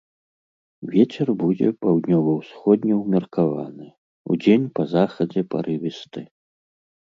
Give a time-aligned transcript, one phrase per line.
[0.93, 3.87] Вецер будзе паўднёва-ўсходні ўмеркаваны,
[4.37, 6.27] удзень па захадзе парывісты.